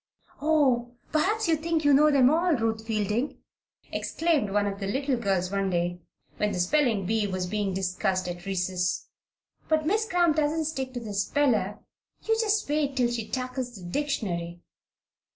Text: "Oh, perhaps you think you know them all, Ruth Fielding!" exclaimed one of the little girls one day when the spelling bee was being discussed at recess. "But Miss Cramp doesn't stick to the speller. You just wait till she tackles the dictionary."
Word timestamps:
"Oh, 0.41 0.95
perhaps 1.11 1.47
you 1.47 1.55
think 1.55 1.85
you 1.85 1.93
know 1.93 2.09
them 2.09 2.31
all, 2.31 2.55
Ruth 2.55 2.87
Fielding!" 2.87 3.37
exclaimed 3.91 4.49
one 4.49 4.65
of 4.65 4.79
the 4.79 4.87
little 4.87 5.15
girls 5.15 5.51
one 5.51 5.69
day 5.69 5.99
when 6.37 6.51
the 6.51 6.59
spelling 6.59 7.05
bee 7.05 7.27
was 7.27 7.45
being 7.45 7.71
discussed 7.75 8.27
at 8.27 8.47
recess. 8.47 9.09
"But 9.69 9.85
Miss 9.85 10.07
Cramp 10.09 10.37
doesn't 10.37 10.65
stick 10.65 10.91
to 10.95 10.99
the 10.99 11.13
speller. 11.13 11.81
You 12.23 12.35
just 12.39 12.67
wait 12.67 12.95
till 12.95 13.11
she 13.11 13.27
tackles 13.27 13.75
the 13.75 13.87
dictionary." 13.87 14.61